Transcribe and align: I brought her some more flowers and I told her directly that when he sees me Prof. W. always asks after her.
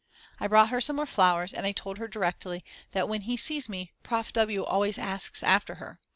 I 0.39 0.47
brought 0.47 0.69
her 0.69 0.81
some 0.81 0.95
more 0.95 1.05
flowers 1.05 1.53
and 1.53 1.63
I 1.63 1.73
told 1.73 1.99
her 1.99 2.07
directly 2.07 2.65
that 2.93 3.07
when 3.07 3.21
he 3.21 3.37
sees 3.37 3.69
me 3.69 3.91
Prof. 4.01 4.33
W. 4.33 4.63
always 4.63 4.97
asks 4.97 5.43
after 5.43 5.75
her. 5.75 5.99